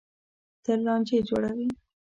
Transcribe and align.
تل 0.63 0.79
لانجې 0.85 1.17
جوړوي. 1.27 1.67